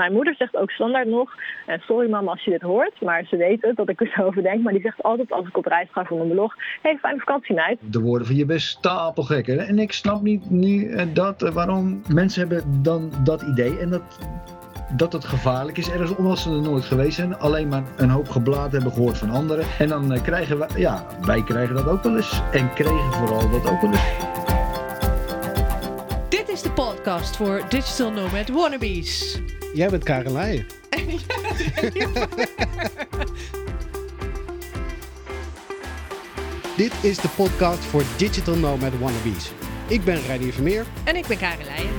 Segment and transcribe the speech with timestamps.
[0.00, 1.30] Mijn moeder zegt ook standaard nog,
[1.66, 4.22] en sorry mama als je dit hoort, maar ze weet het dat ik er zo
[4.22, 4.62] over denk.
[4.62, 7.54] Maar die zegt altijd als ik op reis ga voor mijn blog, hey, fijne vakantie
[7.54, 7.78] meid.
[7.80, 9.46] De woorden van je bent stapelgek.
[9.46, 9.56] hè.
[9.56, 13.78] En ik snap niet nu eh, dat, eh, waarom mensen hebben dan dat idee.
[13.78, 14.18] En dat,
[14.96, 17.38] dat het gevaarlijk is ergens, omdat ze er nooit geweest zijn.
[17.38, 19.64] Alleen maar een hoop geblaad hebben gehoord van anderen.
[19.78, 22.40] En dan eh, krijgen wij, ja, wij krijgen dat ook wel eens.
[22.52, 24.28] En kregen vooral dat ook wel eens.
[26.28, 29.40] Dit is de podcast voor Digital Nomad Wannabes.
[29.74, 30.66] Jij bent Karen Leijen.
[36.76, 39.52] Dit is de podcast voor Digital Nomad Wannabes.
[39.86, 40.86] Ik ben Reinier Vermeer.
[41.04, 41.90] En ik ben Karen Leijen.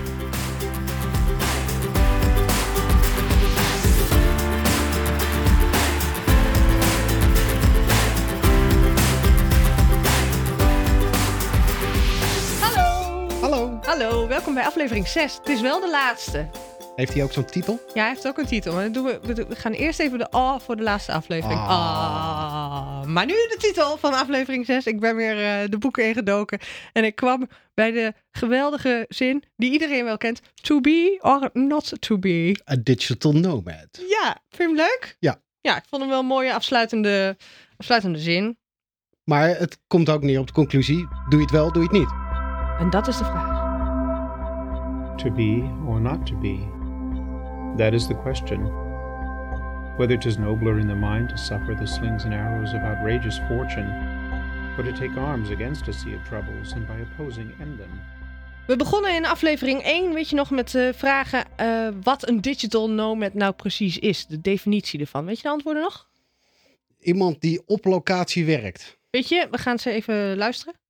[12.61, 13.27] Hallo.
[13.41, 13.79] Hallo.
[13.81, 15.37] Hallo, welkom bij aflevering 6.
[15.37, 16.49] Het is wel de laatste.
[16.95, 17.79] Heeft hij ook zo'n titel?
[17.93, 18.73] Ja, hij heeft ook een titel.
[18.73, 21.59] Maar dan doen we, we gaan eerst even de A voor de laatste aflevering.
[21.59, 21.69] Ah.
[21.69, 23.05] Ah.
[23.05, 24.85] Maar nu de titel van aflevering 6.
[24.85, 26.59] Ik ben weer eh, de boeken ingedoken.
[26.93, 30.41] En ik kwam bij de geweldige zin die iedereen wel kent.
[30.61, 32.61] To be or not to be.
[32.71, 33.87] A Digital Nomad.
[33.91, 35.15] Ja, vind je hem leuk?
[35.19, 35.41] Ja.
[35.61, 37.37] Ja, ik vond hem wel een mooie afsluitende,
[37.77, 38.57] afsluitende zin.
[39.23, 41.07] Maar het komt ook neer op de conclusie.
[41.29, 42.09] Doe je het wel, doe je het niet.
[42.79, 43.59] En dat is de vraag.
[45.17, 46.79] To be or not to be?
[47.77, 48.59] That is the question.
[49.97, 53.89] Whether 'tis nobler in the mind to suffer the slings and arrows of outrageous fortune,
[54.77, 58.01] or to take arms against a sea of troubles and by opposing end them.
[58.67, 62.89] We begonnen in aflevering 1, weet je nog, met eh, vragen eh, wat een digital
[62.89, 64.25] nomad nou precies is.
[64.25, 65.25] De definitie ervan.
[65.25, 66.09] Weet je de antwoorden nog?
[66.99, 68.97] Iemand die op locatie werkt.
[69.09, 70.80] Weet je, we gaan ze even luisteren.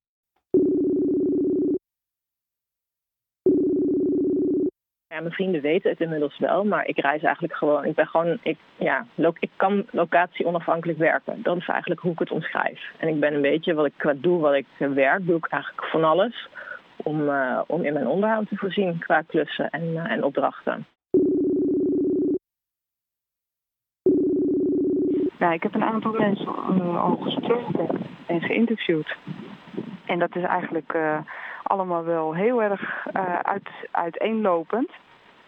[5.20, 7.84] Mijn vrienden weten het inmiddels wel, maar ik reis eigenlijk gewoon.
[7.84, 9.06] Ik ben gewoon, ik, ja,
[9.38, 11.42] ik kan locatie onafhankelijk werken.
[11.42, 12.80] Dat is eigenlijk hoe ik het omschrijf.
[12.98, 15.86] En ik ben een beetje wat ik qua doe, wat ik werk, doe ik eigenlijk
[15.86, 16.48] van alles
[16.96, 20.86] om, eh, om in mijn onderhoud te voorzien qua klussen en, eh, en opdrachten.
[25.38, 27.88] Ja, ik heb een aantal mensen eh, al gesproken
[28.26, 29.16] en geïnterviewd.
[30.06, 30.94] En dat is eigenlijk
[31.62, 34.90] allemaal wel heel erg eh, uit, uiteenlopend.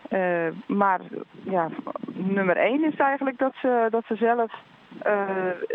[0.09, 1.01] Eh, maar
[1.43, 1.69] ja,
[2.13, 4.53] nummer één is eigenlijk dat ze, dat ze zelf
[5.03, 5.23] eh,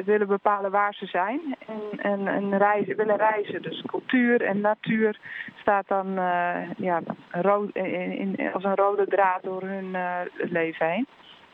[0.05, 3.61] willen bepalen waar ze zijn en, en, en reizen, willen reizen.
[3.61, 5.19] Dus cultuur en natuur
[5.55, 6.13] staat dan
[6.77, 7.01] ja,
[7.31, 9.95] rood, in, als een rode draad door hun
[10.35, 11.07] leven heen.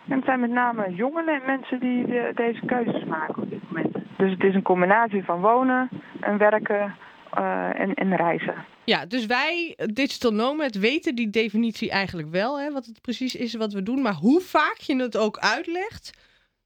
[0.08, 3.72] En het zijn met name jongeren en mensen die de- deze keuzes maken op dit
[3.72, 3.96] moment.
[4.18, 6.96] Dus het is een combinatie van wonen en werken
[7.36, 8.66] en, en reizen.
[8.86, 13.36] Ja, dus wij, eh, digital nomad, weten die definitie eigenlijk wel, hè, wat het precies
[13.36, 14.02] is wat we doen.
[14.02, 16.18] Maar hoe vaak je het ook uitlegt,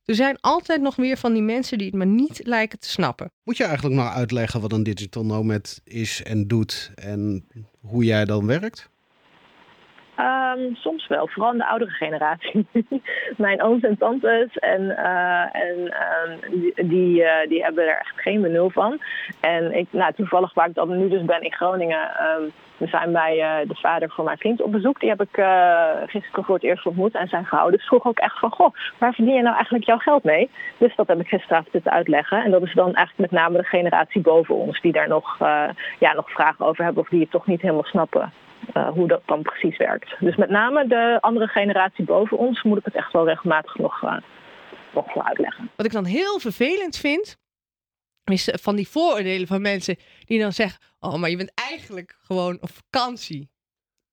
[0.06, 3.32] er zijn altijd nog weer van die mensen die het maar niet lijken te snappen.
[3.44, 7.48] Moet je eigenlijk nou uitleggen wat een Digital Nomad is en doet en
[7.82, 8.90] hoe jij dan werkt?
[10.20, 12.68] Ehm, soms wel, vooral in de oudere generatie.
[13.38, 18.22] Mijn ooms en tantes en, eh, en ehm, die, die, eh, die hebben er echt
[18.22, 19.02] geen benul van.
[19.40, 22.42] En ik, nou, toevallig waar ik dan nu dus ben in Groningen, ehm,
[22.78, 25.00] we zijn bij eh, de vader van mijn vriend op bezoek.
[25.00, 25.44] Die heb ik
[26.06, 27.70] gisteren voor het eerst ontmoet en zijn vrouw.
[27.70, 30.50] Dus vroeg ook echt van, goh, waar verdien je nou eigenlijk jouw geld mee?
[30.78, 32.44] Dus dat heb ik gisteravond zitten uitleggen.
[32.44, 35.38] En dat is dan eigenlijk met name de generatie boven ons die daar nog,
[36.00, 38.32] ja, nog vragen over hebben of die het toch niet helemaal snappen
[38.74, 40.20] eh, hoe dat dan precies werkt.
[40.20, 44.04] Dus met name de andere generatie boven ons moet ik het echt wel regelmatig nog,
[44.04, 44.18] eh,
[44.94, 45.70] nog voor uitleggen.
[45.76, 47.38] Wat ik dan heel vervelend vind,
[48.24, 52.18] is eh, van die vooroordelen van mensen die dan zeggen: Oh, maar je bent eigenlijk
[52.22, 53.50] gewoon op vakantie.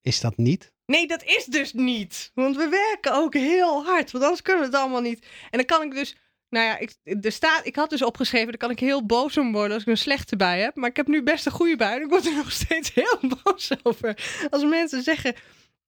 [0.03, 0.75] Is dat niet?
[0.87, 2.31] Nee, dat is dus niet.
[2.35, 4.11] Want we werken ook heel hard.
[4.11, 5.27] Want anders kunnen we het allemaal niet.
[5.51, 6.17] En dan kan ik dus.
[6.49, 6.95] Nou ja, ik,
[7.33, 9.97] staat, ik had dus opgeschreven, daar kan ik heel boos om worden als ik een
[9.97, 10.77] slechte bij heb.
[10.77, 11.95] Maar ik heb nu best een goede bij.
[11.97, 14.19] En ik word er nog steeds heel boos over.
[14.51, 15.35] Als mensen zeggen.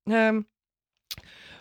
[0.04, 0.40] ehm,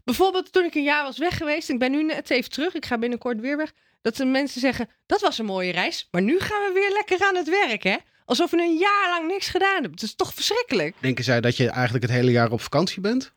[0.04, 1.70] bijvoorbeeld toen ik een jaar was weg geweest.
[1.70, 2.74] Ik ben nu net even terug.
[2.74, 3.72] Ik ga binnenkort weer weg.
[4.02, 6.08] Dat de mensen zeggen, dat was een mooie reis.
[6.12, 7.96] Maar nu gaan we weer lekker aan het werk, hè?
[8.26, 9.92] Alsof we een jaar lang niks gedaan hebben.
[9.92, 10.96] Het is toch verschrikkelijk?
[11.00, 13.34] Denken zij dat je eigenlijk het hele jaar op vakantie bent?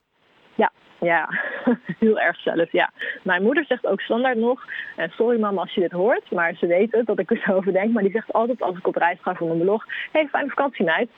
[1.00, 1.28] Ja,
[1.98, 2.92] heel erg zelf, ja.
[3.22, 4.64] Mijn moeder zegt ook standaard nog,
[4.96, 7.52] en sorry mama als je dit hoort, maar ze weet het dat ik er zo
[7.52, 7.92] over denk.
[7.92, 10.84] Maar die zegt altijd als ik op reis ga voor mijn blog, hey, fijne vakantie
[10.84, 11.10] meid.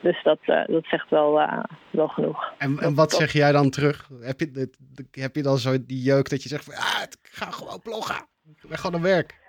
[0.00, 2.52] Dus dat, eh, dat zegt wel, eh, wel genoeg.
[2.58, 4.08] En, en wat zeg jij dan terug?
[4.20, 4.70] Heb je,
[5.10, 8.26] heb je dan zo die jeuk dat je zegt van ja, ik ga gewoon bloggen.
[8.46, 9.44] Ik ben gewoon aan werk.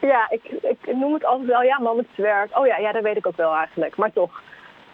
[0.00, 2.58] Ja, ik, ik noem het altijd wel, ja mam, het is werk.
[2.58, 3.96] Oh ja, ja, dat weet ik ook wel eigenlijk.
[3.96, 4.42] Maar toch,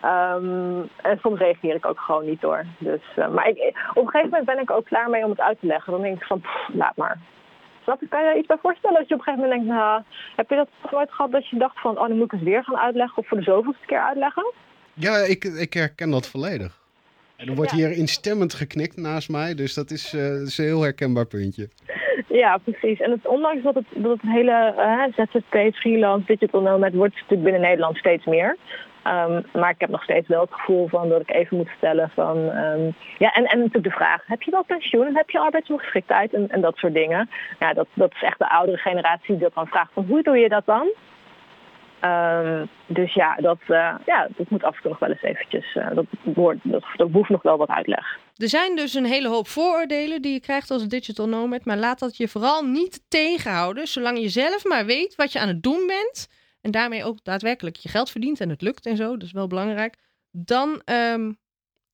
[0.04, 2.64] Ehm, en soms reageer ik ook gewoon niet door.
[2.78, 3.58] Dus, eh, maar ik,
[3.94, 5.92] op een gegeven moment ben ik ook klaar mee om het uit te leggen.
[5.92, 7.18] Dan denk ik van, pff, laat maar.
[7.82, 8.08] Snap je?
[8.08, 10.02] Kan je iets bij voorstellen als je op een gegeven moment denkt, nou,
[10.36, 12.64] heb je dat nooit gehad dat je dacht van, oh, dan moet ik het weer
[12.64, 14.52] gaan uitleggen of voor de zoveelste keer uitleggen?
[14.92, 16.82] Ja, ik, ik herken dat volledig.
[17.36, 17.76] En er wordt Ja.
[17.76, 21.68] hier instemmend geknikt naast mij, dus dat is, eh, dat is een heel herkenbaar puntje.
[22.28, 23.00] Ja, precies.
[23.00, 27.42] En het, ondanks dat het, dat het hele eh, ZZP, freelance, digital nomad wordt natuurlijk
[27.42, 28.56] binnen Nederland steeds meer.
[29.02, 32.10] Ehm, maar ik heb nog steeds wel het gevoel van dat ik even moet stellen
[32.14, 32.50] van...
[32.50, 36.34] ehm, ja, en, en natuurlijk de vraag, heb je wel pensioen en heb je arbeidsongeschiktheid
[36.34, 37.30] en, en dat soort dingen.
[37.58, 40.38] Ja, dat, dat is echt de oudere generatie die dat dan vraagt van hoe doe
[40.38, 40.88] je dat dan?
[42.04, 45.74] Ehm, dus ja dat, eh, ja, dat moet af en toe nog wel eens eventjes...
[45.74, 48.18] eh, dat, wordt, dat, dat behoeft nog wel wat uitleg.
[48.36, 51.64] Er zijn dus een hele hoop vooroordelen die je krijgt als digital nomad.
[51.64, 53.86] Maar laat dat je vooral niet tegenhouden.
[53.86, 56.28] Zolang je zelf maar weet wat je aan het doen bent.
[56.60, 59.10] En daarmee ook daadwerkelijk je geld verdient en het lukt en zo.
[59.10, 59.96] Dat is wel belangrijk.
[60.30, 61.32] Dan ehm,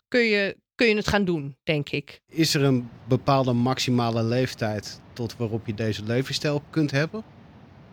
[0.08, 2.20] kun, je, kun je het gaan doen, denk ik.
[2.26, 7.24] Is er een bepaalde maximale leeftijd tot waarop je deze levensstijl kunt hebben?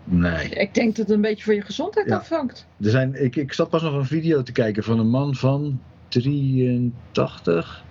[0.09, 0.50] Nee.
[0.50, 2.15] Ik denk dat het een beetje van je gezondheid Ja.
[2.18, 2.65] afhangt.
[2.81, 5.80] Er zijn, ik, ik zat pas nog een video te kijken van een man van
[6.07, 7.83] 83.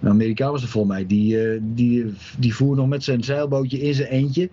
[0.00, 1.06] Een Amerikaan was er volgens mij.
[1.06, 4.50] Die, eh, die, die voer nog met zijn zeilbootje in zijn eentje.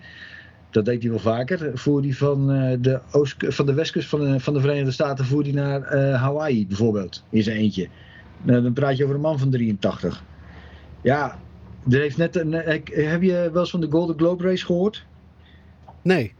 [0.69, 1.71] Dat deed hij wel vaker.
[1.77, 5.25] Voer hij van, eh, de, oost, van de westkust van de, van de Verenigde Staten
[5.25, 7.23] voer hij naar eh, Hawaii bijvoorbeeld.
[7.29, 7.87] In zijn eentje.
[8.41, 10.23] Nou, dan praat je over een man van 83.
[11.01, 11.39] Ja,
[11.89, 12.51] er heeft net een,
[12.91, 15.05] heb je wel eens van de Golden Globe Race gehoord?
[16.01, 16.33] Nee.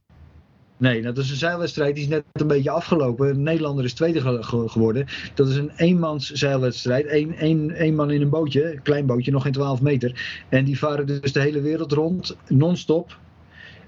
[0.79, 3.29] Nee, dat is een zeilwedstrijd die is net een beetje afgelopen.
[3.29, 5.05] Een Nederlander is tweede ge- ge- geworden.
[5.33, 7.05] Dat is een eenmans zeilwedstrijd.
[7.37, 10.43] Eén één man in een bootje, een klein bootje, nog geen 12 meter.
[10.49, 13.17] En die varen dus de hele wereld rond, non-stop.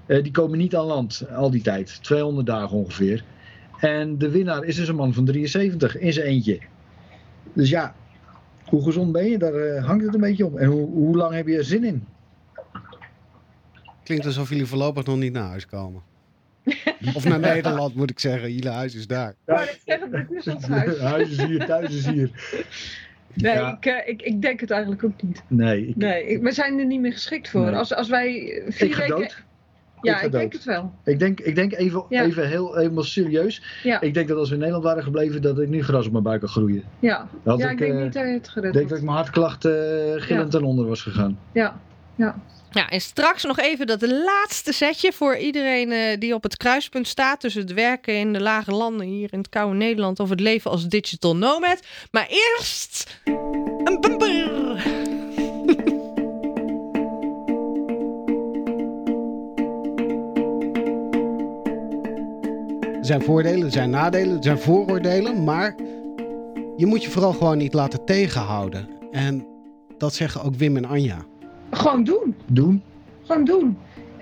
[0.06, 2.02] Eh, die komen niet aan land al die tijd.
[2.02, 3.24] 200 dagen ongeveer.
[3.80, 6.58] En de winnaar is dus een man van 73 in zijn eentje.
[7.52, 7.94] Dus ja,
[8.64, 9.38] hoe gezond ben je?
[9.38, 10.56] Daar eh, hangt het een beetje op.
[10.56, 12.04] En hoe, hoe lang heb je er zin in?
[14.04, 16.02] Klinkt alsof jullie voorlopig nog niet naar huis komen.
[17.16, 18.52] Of naar Nederland moet ik zeggen.
[18.52, 19.34] Jullie huis is daar.
[19.46, 20.98] Maar ik zeg het, dit is ons huis.
[21.12, 22.30] Huis is hier, thuis is hier.
[23.34, 23.76] Nee, Ja.
[23.76, 25.42] ik, eh, ik, ik denk het eigenlijk ook niet.
[25.48, 27.64] Nee, ik, Nee, ik- we zijn er niet meer geschikt voor.
[27.64, 27.74] Nee.
[27.74, 29.16] Als, als wij vier ik ga weken...
[29.16, 29.42] dood.
[30.02, 30.92] Ja, Ik ga ik denk het wel.
[31.04, 32.22] Ik denk, ik denk even, Ja.
[32.24, 33.62] even heel helemaal serieus.
[33.82, 36.12] Ja, Ik denk dat als we in Nederland waren gebleven, dat ik nu gras op
[36.12, 36.82] mijn buik kan groeien.
[36.98, 37.28] ja.
[37.44, 39.04] Dat ja ik, ik denk eh, niet dat je het gered Ik denk dat ik
[39.04, 39.72] mijn hartklacht eh
[40.16, 41.38] gillend ten onder was gegaan.
[41.52, 41.80] Ja,
[42.16, 42.34] ja.
[42.72, 47.08] Ja, en straks nog even dat laatste setje voor iedereen eh, die op het kruispunt
[47.08, 50.40] staat tussen het werken in de lage landen hier in het koude Nederland of het
[50.40, 51.80] leven als digital nomad.
[52.10, 53.20] Maar eerst
[53.84, 54.50] een bumper.
[62.98, 65.44] Er zijn voordelen, er zijn nadelen, er zijn vooroordelen.
[65.44, 65.74] Maar
[66.76, 68.88] je moet je vooral gewoon niet laten tegenhouden.
[69.10, 69.46] En
[69.98, 71.24] dat zeggen ook Wim en Anja.
[71.72, 72.34] Gewoon doen.
[72.46, 72.82] Doen?
[73.22, 73.78] Gewoon doen.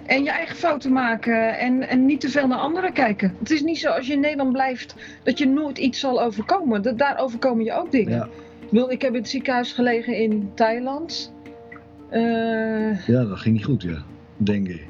[0.06, 3.35] En je eigen fouten maken en, en niet te veel naar anderen kijken.
[3.38, 6.82] Het is niet zo als je in Nederland blijft dat je nooit iets zal overkomen.
[6.82, 8.17] Dat, daar overkomen je ook dingen.
[8.17, 8.25] Ja.
[8.61, 11.32] Ik, bedoel, ik heb in het ziekenhuis gelegen in Thailand.
[12.08, 14.03] Eh, Ja, dat ging niet goed, ja.
[14.37, 14.87] Denk ik.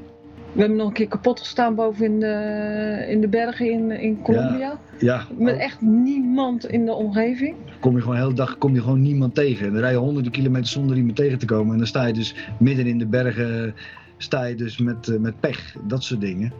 [0.53, 4.23] We hebben nog een keer kapot gestaan boven in de, in de bergen in, in
[4.23, 4.79] Colombia.
[4.99, 7.55] Ja, Met echt niemand in de omgeving.
[7.81, 9.67] kom je gewoon de hele dag kom je gewoon niemand tegen.
[9.67, 11.73] En dan rij je honderden kilometers zonder iemand tegen te komen.
[11.73, 13.75] En dan sta je dus midden in de bergen,
[14.17, 15.75] sta je dus met, eh, met pech.
[15.87, 16.53] Dat soort dingen.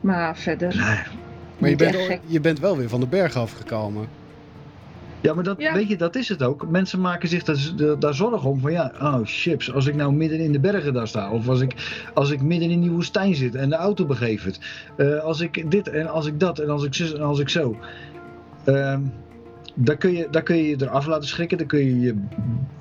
[0.00, 0.76] Maar verder.
[0.76, 0.98] Nee.
[1.58, 4.06] Maar je bent, je bent wel weer van de berg afgekomen.
[5.20, 5.72] Ja, maar dat, Ja.
[5.74, 6.68] weet je, dat is het ook.
[6.70, 8.60] Mensen maken zich daar, daar zorgen om.
[8.60, 11.30] Van ja, oh chips, als ik nou midden in de bergen daar sta.
[11.30, 11.74] Of als ik,
[12.14, 14.60] als ik midden in die woestijn zit en de auto begeeft het.
[14.96, 17.48] eh, als ik dit en als ik dat en als ik zus en als ik
[17.48, 17.76] zo.
[18.64, 19.00] Ehm
[19.80, 21.58] daar, kun je, daar kun je je eraf laten schrikken.
[21.58, 22.14] Daar kun je je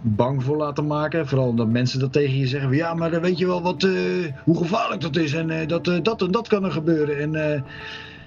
[0.01, 1.27] bang voor laten maken.
[1.27, 2.69] Vooral omdat mensen dat tegen je zeggen.
[2.69, 3.91] Van, ja, maar dan weet je wel wat, eh,
[4.43, 5.33] hoe gevaarlijk dat is.
[5.33, 7.17] En eh, dat, dat en dat kan er gebeuren.
[7.19, 7.35] En,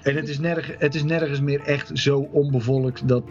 [0.03, 3.23] en het, is nerg, het is nergens meer echt zo onbevolkt dat,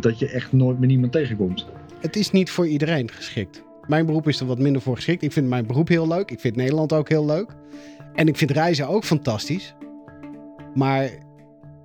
[0.00, 1.66] dat je echt nooit met niemand tegenkomt.
[2.00, 3.62] Het is niet voor iedereen geschikt.
[3.86, 5.22] Mijn beroep is er wat minder voor geschikt.
[5.22, 6.30] Ik vind mijn beroep heel leuk.
[6.30, 7.50] Ik vind Nederland ook heel leuk.
[8.14, 9.74] En ik vind reizen ook fantastisch.
[10.74, 11.10] Maar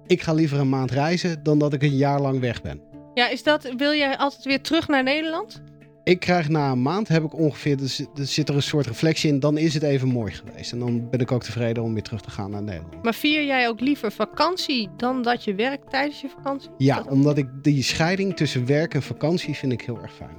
[0.07, 2.81] ik ga liever een maand reizen dan dat ik een jaar lang weg ben.
[3.13, 5.61] Ja, is dat, wil jij altijd weer terug naar Nederland?
[6.03, 9.39] Ik krijg na een maand, heb ik ongeveer, er zit- er een soort reflectie in,
[9.39, 10.71] dan is het even mooi geweest.
[10.71, 13.03] En dan ben ik ook tevreden om weer terug te gaan naar Nederland.
[13.03, 16.69] Maar vier jij ook liever vakantie dan dat je werkt tijdens je vakantie?
[16.77, 20.35] Ja, Dat- omdat ik die scheiding tussen werk en vakantie vind ik heel erg fijn.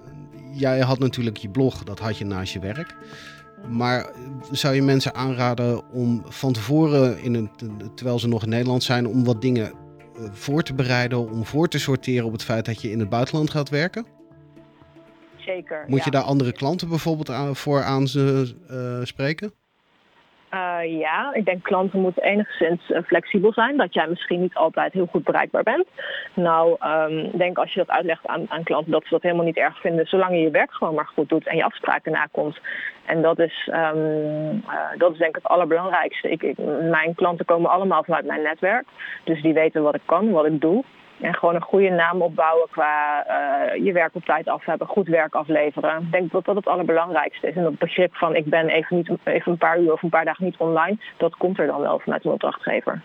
[0.52, 2.96] Jij had natuurlijk je blog, dat had je naast je werk.
[3.70, 4.10] Maar
[4.50, 7.50] zou je mensen aanraden om van tevoren, in een,
[7.94, 11.68] terwijl ze nog in Nederland zijn, om wat dingen eh, voor te bereiden, om voor
[11.68, 14.06] te sorteren op het feit dat je in het buitenland gaat werken?
[15.44, 15.84] Zeker.
[15.86, 16.04] Moet ja.
[16.04, 19.52] je daar andere klanten bijvoorbeeld aan, voor aan ze eh, spreken?
[20.52, 23.76] Eh, ja, ik denk klanten moeten enigszins eh, flexibel zijn.
[23.76, 25.86] Dat jij misschien niet altijd heel goed bereikbaar bent.
[26.34, 29.44] Nou, ehm, ik denk als je dat uitlegt aan, aan klanten dat ze dat helemaal
[29.44, 30.06] niet erg vinden.
[30.06, 32.60] Zolang je je werk gewoon maar goed doet en je afspraken nakomt.
[33.06, 33.96] En dat is, ehm,
[34.68, 36.30] eh, dat is denk ik het allerbelangrijkste.
[36.30, 36.58] Ik, ik,
[36.90, 38.86] mijn klanten komen allemaal vanuit mijn netwerk.
[39.24, 40.84] Dus die weten wat ik kan, wat ik doe.
[41.22, 45.08] En gewoon een goede naam opbouwen qua eh, je werk op tijd af hebben, goed
[45.08, 46.02] werk afleveren.
[46.02, 47.56] Ik denk dat dat het allerbelangrijkste is.
[47.56, 50.24] En dat begrip van ik ben even, niet, even een paar uur of een paar
[50.24, 53.02] dagen niet online, dat komt er dan wel vanuit een opdrachtgever.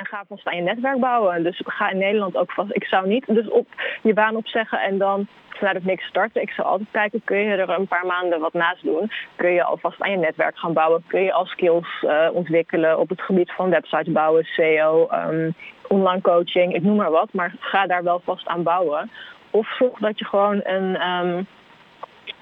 [0.00, 1.42] En ga vast aan je netwerk bouwen.
[1.42, 2.70] Dus ga in Nederland ook vast.
[2.72, 3.66] Ik zou niet dus op
[4.02, 6.42] je baan opzeggen en dan vanuit het niks starten.
[6.42, 9.10] Ik zou altijd kijken, kun je er een paar maanden wat naast doen?
[9.36, 11.04] Kun je alvast aan je netwerk gaan bouwen?
[11.06, 15.50] Kun je al skills eh, ontwikkelen op het gebied van websites bouwen, SEO, ehm,
[15.88, 17.32] online coaching, ik noem maar wat.
[17.32, 19.10] Maar ga daar wel vast aan bouwen.
[19.50, 21.42] Of zorg dat je gewoon een, ehm,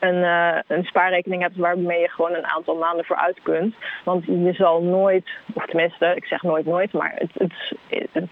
[0.00, 3.74] een, eh, een spaarrekening hebt waarmee je gewoon een aantal maanden vooruit kunt.
[4.04, 7.52] Want je zal nooit, of tenminste, ik zeg nooit nooit, maar het, het,
[8.12, 8.28] het,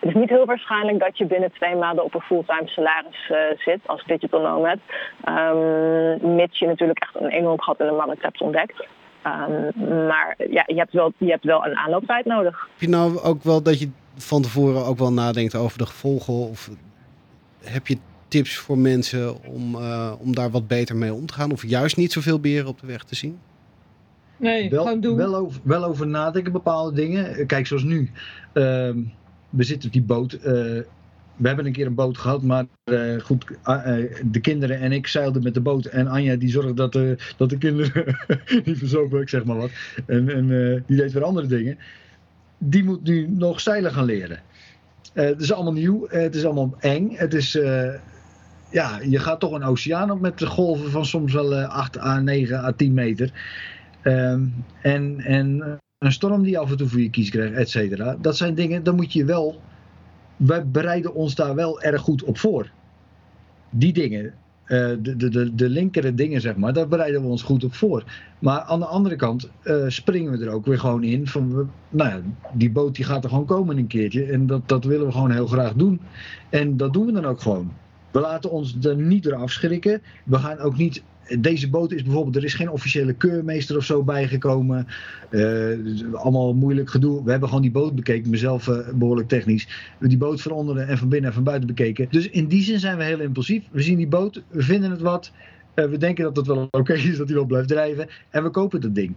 [0.00, 3.80] is niet heel waarschijnlijk dat je binnen twee maanden op een fulltime salaris eh, zit
[3.86, 4.78] als digital nomad.
[5.24, 8.86] Ehm, mits je natuurlijk echt een enorm gat in de markt hebt ontdekt.
[9.22, 12.68] Ehm, maar ja, je hebt, wel, je hebt wel een aanlooptijd nodig.
[12.70, 16.34] Heb je nou ook wel dat je van tevoren ook wel nadenkt over de gevolgen?
[16.34, 16.70] Of
[17.64, 17.98] heb je
[18.34, 21.52] tips voor mensen om, eh, om daar wat beter mee om te gaan?
[21.52, 23.38] Of juist niet zoveel beren op de weg te zien?
[24.36, 25.16] Nee, wel, gewoon doen.
[25.16, 27.46] Wel over, wel over nadenken, bepaalde dingen.
[27.46, 28.10] Kijk, zoals nu.
[28.52, 28.98] Ehm,
[29.50, 30.32] we zitten op die boot.
[30.32, 30.42] eh,
[31.36, 33.44] we hebben een keer een boot gehad, maar eh, goed,
[34.24, 35.84] de kinderen en ik zeilden met de boot.
[35.84, 38.16] En Anja die zorgde dat, de dat de kinderen
[38.64, 39.70] niet verzopen, ik zeg maar wat.
[40.06, 41.78] En, en eh, die deed weer andere dingen.
[42.58, 44.40] Die moet nu nog zeilen gaan leren.
[45.14, 47.10] Eh, het is allemaal nieuw, het is allemaal eng.
[47.14, 47.94] Het is, eh,
[48.70, 51.98] ja, je gaat toch een oceaan op met de golven van soms wel eh, 8
[51.98, 53.32] à 9 à 10 meter.
[54.02, 54.42] Ehm,
[54.82, 58.16] en, en een storm die af en toe voor je kies krijgt, et cetera.
[58.20, 59.60] Dat zijn dingen, dan moet je wel.
[60.36, 62.70] Wij bereiden ons daar wel erg goed op voor.
[63.70, 67.42] Die dingen, eh, de, de, de, de linkere dingen, zeg maar, daar bereiden we ons
[67.42, 68.04] goed op voor.
[68.38, 71.26] Maar aan de andere kant eh, springen we er ook weer gewoon in.
[71.26, 72.20] Van, we- nou ja,
[72.52, 74.24] die boot die gaat er gewoon komen een keertje.
[74.24, 76.00] En dat, dat willen we gewoon heel graag doen.
[76.50, 77.72] En dat doen we dan ook gewoon.
[78.14, 80.02] We laten ons er niet door afschrikken.
[80.24, 81.02] We gaan ook niet.
[81.38, 84.86] Deze boot is bijvoorbeeld, er is geen officiële keurmeester of zo bijgekomen.
[85.30, 85.68] Eh,
[86.12, 87.24] allemaal moeilijk gedoe.
[87.24, 89.68] We hebben gewoon die boot bekeken, mezelf eh, behoorlijk technisch.
[90.00, 92.06] Die boot van onderen en van binnen en van buiten bekeken.
[92.10, 93.64] Dus in die zin zijn we heel impulsief.
[93.70, 95.32] We zien die boot, we vinden het wat.
[95.74, 98.08] Eh, we denken dat het wel oké is, dat hij wel blijft drijven.
[98.30, 99.16] En we kopen dat ding.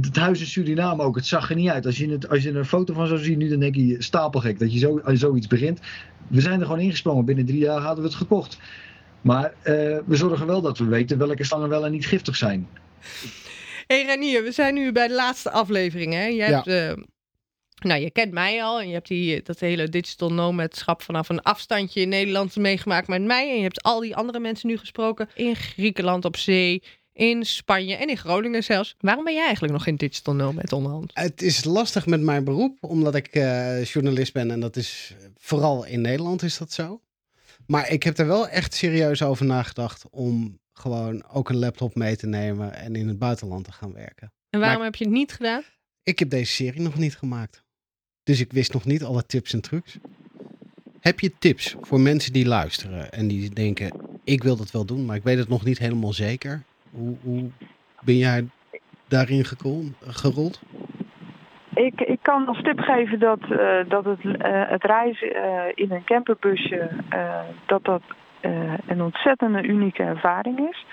[0.00, 1.86] Het huis in Suriname ook, het zag er niet uit.
[1.86, 4.02] Als je, het, als je er een foto van zou zien nu, dan denk je
[4.02, 5.80] stapelgek dat je zo, zoiets begint.
[6.28, 7.24] We zijn er gewoon ingesprongen.
[7.24, 8.58] Binnen drie jaar hadden we het gekocht.
[9.20, 9.74] Maar eh,
[10.06, 12.68] we zorgen wel dat we weten welke slangen wel en niet giftig zijn.
[13.86, 16.12] hey Renier, we zijn nu bij de laatste aflevering.
[16.12, 16.26] Hè?
[16.26, 16.62] Jij Ja.
[16.62, 16.66] hebt,
[16.98, 17.04] eh,
[17.88, 21.42] nou, je kent mij al en je hebt die, dat hele digital nomadschap vanaf een
[21.42, 23.50] afstandje in Nederland meegemaakt met mij.
[23.50, 26.82] En je hebt al die andere mensen nu gesproken in Griekenland op zee,
[27.16, 28.96] in Spanje en in Groningen zelfs.
[29.00, 31.10] Waarom ben jij eigenlijk nog geen digital nomad onderhand?
[31.14, 35.84] Het is lastig met mijn beroep, omdat ik eh, journalist ben en dat is vooral
[35.86, 37.00] in Nederland is dat zo.
[37.66, 42.16] Maar ik heb er wel echt serieus over nagedacht om gewoon ook een laptop mee
[42.16, 44.32] te nemen en in het buitenland te gaan werken.
[44.50, 45.62] En waarom Maar- heb je het niet gedaan?
[46.02, 47.62] Ik heb deze serie nog niet gemaakt.
[48.22, 49.96] Dus ik wist nog niet alle tips en trucs.
[51.00, 53.92] Heb je tips voor mensen die luisteren en die denken:
[54.24, 56.62] ik wil dat wel doen, maar ik weet het nog niet helemaal zeker?
[56.96, 57.50] Hoe,
[58.00, 58.48] ben jij
[59.08, 59.44] daarin
[60.00, 60.60] gerold?
[61.76, 65.90] Ik, ik kan als tip geven dat, eh, dat het, eh, het reizen eh, in
[65.90, 66.90] een camperbusje
[67.66, 68.02] dat dat
[68.86, 70.86] een ontzettende unieke ervaring is.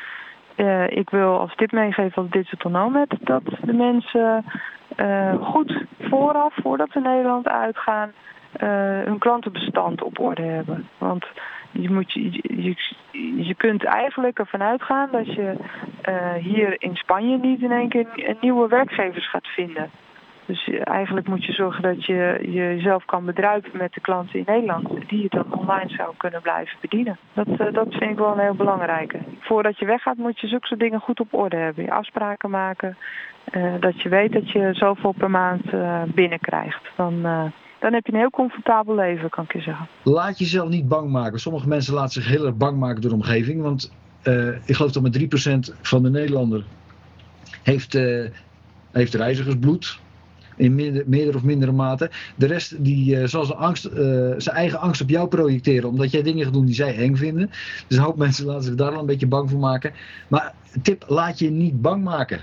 [0.87, 4.45] Ik wil als tip meegeven als digital nomad dat de mensen
[5.39, 8.11] goed vooraf, voordat ze Nederland uitgaan,
[9.05, 10.87] hun klantenbestand op orde hebben.
[10.97, 11.25] Want
[11.73, 12.75] je, moet, je,
[13.45, 15.53] je, kunt eigenlijk ervan uitgaan dat je
[16.01, 18.07] eh, hier in Spanje niet in één keer
[18.41, 19.89] nieuwe werkgevers gaat vinden.
[20.45, 24.43] Dus je- eigenlijk moet je zorgen dat je jezelf kan bedruipen met de klanten in
[24.47, 27.17] Nederland, die je dan online zou kunnen blijven bedienen.
[27.33, 29.17] Dat, eh, dat vind ik wel een heel belangrijke.
[29.39, 31.83] Voordat je weggaat moet je zulke dingen goed op orde hebben.
[31.83, 32.97] Je afspraken maken,
[33.51, 36.91] eh, dat je weet dat je zoveel per maand eh, binnenkrijgt.
[36.95, 37.43] Eh,
[37.83, 39.87] dan heb je een heel comfortabel leven, kan ik je zeggen.
[40.03, 41.39] Laat jezelf niet bang maken.
[41.39, 43.61] Sommige mensen laten zich heel erg bang maken door de omgeving.
[43.61, 46.63] Want eh, ik geloof dat maar 3% van de Nederlander
[47.63, 48.25] heeft, eh,
[48.91, 49.99] heeft reizigersbloed.
[50.55, 52.11] In minder, meerdere of mindere mate.
[52.35, 53.89] De rest die eh, zal zijn, angst,
[54.37, 55.89] zijn eigen angst op jou projecteren.
[55.89, 57.49] Omdat jij dingen gaat doen die zij eng vinden.
[57.87, 59.91] Dus een hoop mensen laten zich daar al een beetje bang voor maken.
[60.27, 62.37] Maar tip, laat je niet bang maken.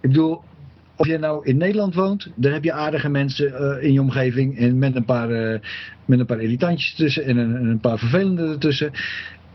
[0.00, 0.42] Ik bedoel,
[0.96, 4.58] of je nou in Nederland woont, dan heb je aardige mensen eh, in je omgeving.
[4.58, 5.60] En met een paar, eh,
[6.04, 8.90] met een paar irritantjes tussen en een, en een paar vervelende ertussen.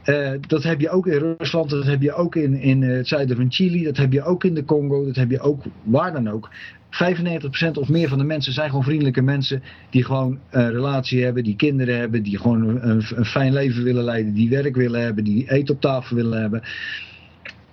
[0.03, 3.35] Eh, dat heb je ook in Rusland, dat heb je ook in, in het zuiden
[3.35, 6.29] van Chili, dat heb je ook in de Congo, dat heb je ook waar dan
[6.29, 6.49] ook.
[6.89, 11.43] 95% of meer van de mensen zijn gewoon vriendelijke mensen die gewoon een relatie hebben,
[11.43, 15.23] die kinderen hebben, die gewoon een, een fijn leven willen leiden, die werk willen hebben,
[15.23, 16.61] die eten op tafel willen hebben.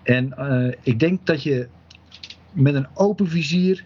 [0.02, 0.34] En
[0.82, 1.68] ik denk dat je
[2.58, 3.84] met een open vizier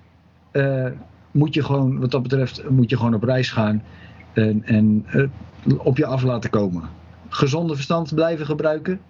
[0.51, 0.87] eh,
[1.31, 3.83] moet je gewoon, wat dat betreft, moet je gewoon op reis gaan
[4.33, 5.25] en, en eh,
[5.79, 6.89] op je af laten komen.
[7.29, 9.01] Gezonde verstand blijven gebruiken,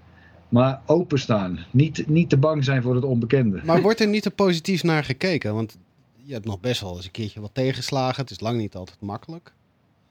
[0.48, 1.58] maar openstaan.
[1.70, 3.60] Niet, niet te bang zijn voor het onbekende.
[3.64, 5.54] Maar wordt er niet te positief naar gekeken?
[5.54, 5.78] Want
[6.16, 8.22] je hebt nog best wel eens een keertje wat tegenslagen.
[8.22, 9.52] Het is lang niet altijd makkelijk.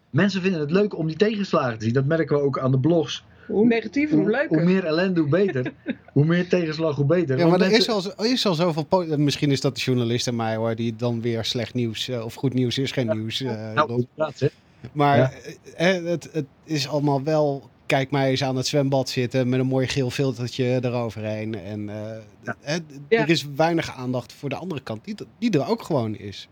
[0.10, 1.94] Mensen vinden het leuk om die tegenslagen te zien.
[1.94, 3.24] Dat merken we ook aan de blogs.
[3.52, 4.58] Hoe negatiever, hoe leuker.
[4.58, 5.74] Hoe meer ellende, hoe beter.
[6.14, 7.38] hoe meer tegenslag, hoe beter.
[7.38, 8.84] Ja, Want maar er is al, er is al zoveel...
[8.84, 12.08] po- Misschien is dat de journalist en mij hoor, die dan weer slecht nieuws...
[12.10, 13.42] eh, of goed nieuws is geen nieuws.
[13.42, 14.48] eh, Nou, hè.
[14.94, 15.32] Maar Ja.
[15.76, 17.70] eh, eh, het, het is allemaal wel.
[17.86, 21.56] Kijk mij eens aan het zwembad zitten met een mooi geel filtertje eroverheen.
[21.56, 21.96] En eh,
[22.44, 22.56] Ja.
[22.62, 22.76] eh,
[23.10, 23.22] Ja.
[23.22, 26.48] er is weinig aandacht voor de andere kant, die, die er ook gewoon is.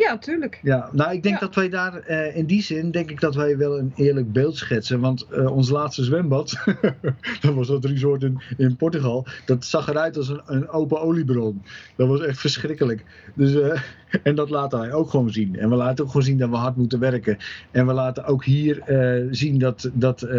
[0.00, 0.58] Ja, tuurlijk.
[0.62, 1.40] Ja, nou ik denk Ja.
[1.40, 4.56] dat wij daar eh, in die zin denk ik dat wij wel een eerlijk beeld
[4.56, 5.00] schetsen.
[5.00, 6.56] Want eh, ons laatste zwembad,
[7.40, 11.62] dat was dat resort in, in Portugal, dat zag eruit als een, een open oliebron.
[11.96, 13.04] Dat was echt verschrikkelijk.
[13.34, 13.80] Dus, eh,
[14.22, 15.58] en dat laten wij ook gewoon zien.
[15.58, 17.36] En we laten ook gewoon zien dat we hard moeten werken.
[17.70, 20.30] En we laten ook hier eh, zien dat, dat eh,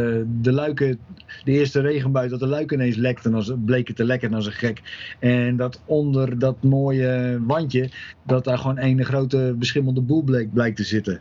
[0.42, 1.00] de luiken,
[1.44, 4.82] de eerste regenbui, dat de luiken ineens lekten als, bleken te lekken als een gek.
[5.20, 7.90] En dat onder dat mooie wandje,
[8.25, 11.20] dat daar gewoon een grote beschimmelde boel bleek, blijkt te zitten.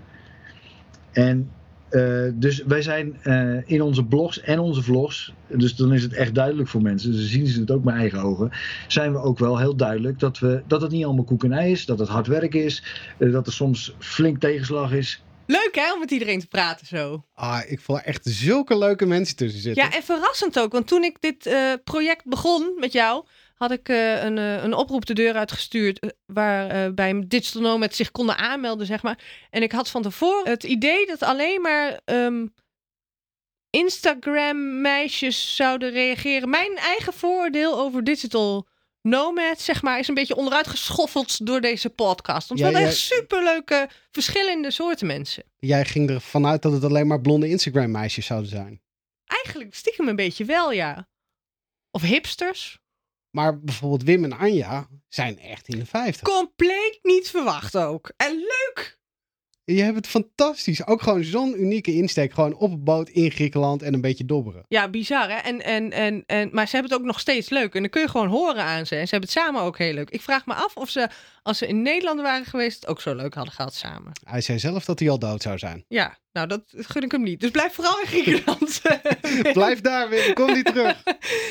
[1.12, 1.50] En
[1.90, 6.12] eh, dus wij zijn eh, in onze blogs en onze vlogs, dus dan is het
[6.12, 8.50] echt duidelijk voor mensen, dus zien ze het ook met eigen ogen,
[8.88, 11.70] zijn we ook wel heel duidelijk dat, we, dat het niet allemaal koek en ei
[11.70, 12.82] is, dat het hard werk is,
[13.18, 15.22] eh, dat er soms flink tegenslag is.
[15.46, 17.24] Leuk hè, om met iedereen te praten zo.
[17.34, 19.84] Ah, ik voel echt zulke leuke mensen tussen zitten.
[19.84, 20.72] Ja, en verrassend ook.
[20.72, 23.24] Want toen ik dit eh, project begon met jou,
[23.60, 25.98] had ik eh, een, eh, een oproep de deur uitgestuurd.
[25.98, 29.18] eh, waarbij Digital Nomad zich konden aanmelden, zeg maar.
[29.50, 32.46] En ik had van tevoren het idee dat alleen maar ehm,
[33.70, 36.50] Instagram-meisjes zouden reageren.
[36.50, 38.66] Mijn eigen vooroordeel over Digital
[39.02, 42.48] Nomad, zeg maar, is een beetje onderuit geschoffeld door deze podcast.
[42.54, 42.86] Ja, hadden ja.
[42.86, 45.44] echt superleuke, verschillende soorten mensen.
[45.58, 48.82] Jij ging ervan uit dat het alleen maar blonde Instagram meisjes zouden zijn.
[49.26, 51.08] Eigenlijk stiekem een beetje wel, ja.
[51.90, 52.79] Of hipsters.
[53.30, 56.22] Maar bijvoorbeeld Wim en Anja zijn echt in de 50.
[56.22, 58.12] Compleet niet verwacht ook.
[58.16, 58.99] En leuk!
[59.74, 60.86] Je hebt het fantastisch.
[60.86, 62.32] Ook gewoon zo'n unieke insteek.
[62.32, 64.64] Gewoon op een boot in Griekenland en een beetje dobberen.
[64.68, 65.36] Ja, bizar hè.
[65.36, 67.74] En, en, en, en, maar ze hebben het ook nog steeds leuk.
[67.74, 68.94] En dan kun je gewoon horen aan ze.
[68.96, 70.10] En ze hebben het samen ook heel leuk.
[70.10, 71.08] Ik vraag me af of ze,
[71.42, 74.12] als ze in Nederland waren geweest, het ook zo leuk hadden gehad samen.
[74.24, 75.84] Hij zei zelf dat hij al dood zou zijn.
[75.88, 77.40] Ja, nou dat gun ik hem niet.
[77.40, 78.80] Dus blijf vooral in Griekenland.
[79.52, 80.34] Blijf daar, Wim.
[80.34, 81.02] Kom niet terug.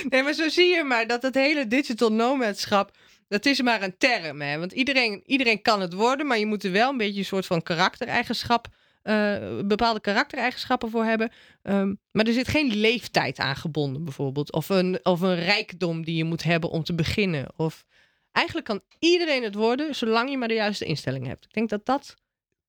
[0.10, 2.92] Nee, maar zo zie je maar dat het hele digital nomadschap,
[3.30, 4.42] dat is maar een term.
[4.42, 4.60] Hè?
[4.60, 7.46] Want iedereen, iedereen kan het worden, maar je moet er wel een beetje een soort
[7.46, 8.68] van karaktereigenschap,
[9.02, 11.32] eh, bepaalde karaktereigenschappen voor hebben.
[11.62, 14.52] Ehm, maar er zit geen leeftijd aan gebonden, bijvoorbeeld.
[14.54, 17.48] Of een, of een rijkdom die je moet hebben om te beginnen.
[17.56, 17.86] Of
[18.32, 21.46] eigenlijk kan iedereen het worden, zolang je maar de juiste instelling hebt.
[21.46, 22.16] Ik denk dat dat.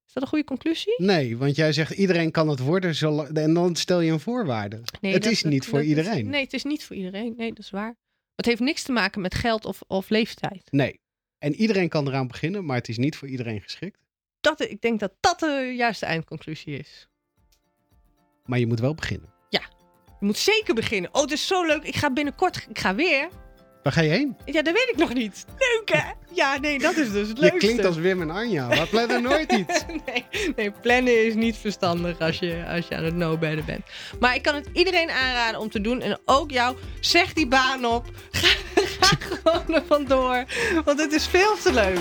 [0.07, 0.94] Is dat een goede conclusie?
[0.96, 2.94] Nee, want jij zegt iedereen kan het worden.
[2.94, 4.81] zolang- En dan stel je een voorwaarde.
[5.01, 6.29] Nee, het dat- is dat- niet voor dat iedereen.
[6.31, 7.35] nee, het is niet voor iedereen.
[7.37, 7.96] Nee, dat is waar.
[8.40, 10.72] Het heeft niks te maken met geld of, of leeftijd.
[10.72, 11.00] Nee.
[11.38, 13.98] En iedereen kan eraan beginnen, maar het is niet voor iedereen geschikt.
[14.40, 17.09] Dat, ik denk dat dat de juiste eindconclusie is.
[18.44, 19.33] Maar je moet wel beginnen.
[20.20, 21.14] Je moet zeker beginnen.
[21.14, 21.83] Oh, het is zo leuk.
[21.83, 22.66] Ik ga binnenkort.
[22.68, 23.29] Ik ga weer.
[23.83, 24.37] Waar ga je heen?
[24.45, 25.45] Ja, dat weet ik nog niet.
[25.59, 26.11] Leuk hè?
[26.35, 27.59] Ja, nee, dat is dus het Je leukste.
[27.59, 28.69] klinkt als Wim en Anja.
[28.69, 29.85] We plannen nooit iets.
[30.07, 30.25] nee,
[30.57, 33.83] nee, plannen is niet verstandig als je, als je aan het no-bedden bent.
[34.21, 36.01] Maar ik kan het iedereen aanraden om te doen.
[36.01, 38.05] En ook jou, zeg die baan op.
[38.31, 38.49] Ga,
[39.01, 40.45] ga gewoon er vandoor.
[40.85, 41.99] Want het is veel te leuk.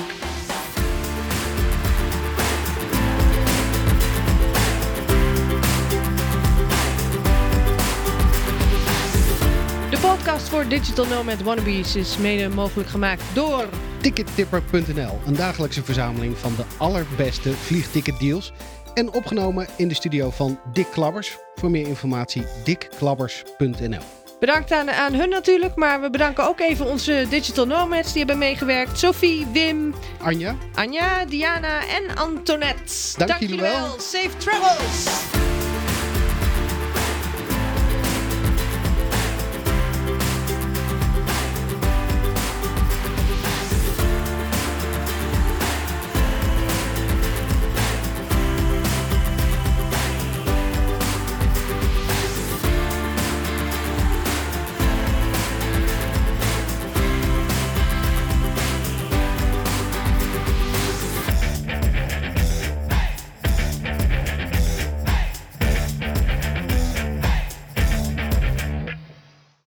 [10.19, 13.65] Podcast voor Digital Nomad Wannabes is mede mogelijk gemaakt door...
[14.01, 18.51] Tickettipper.nl, een dagelijkse verzameling van de allerbeste vliegticketdeals.
[18.93, 21.37] En opgenomen in de studio van Dick Klabbers.
[21.55, 24.01] Voor meer informatie dickklabbers.nl.
[24.39, 28.37] Bedankt aan, aan hun natuurlijk, maar we bedanken ook even onze digital nomads die hebben
[28.37, 28.99] meegewerkt.
[28.99, 30.55] Sophie, Wim, Anja?
[30.73, 33.17] Anja, Diana en Antoinette.
[33.17, 33.99] Dank jullie wel.
[33.99, 35.48] Safe travels!